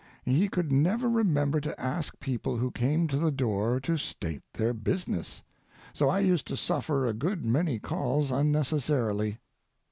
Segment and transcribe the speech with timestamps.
[0.25, 4.73] He could never remember to ask people who came to the door to state their
[4.73, 5.43] business.
[5.93, 9.37] So I used to suffer a good many calls unnecessarily.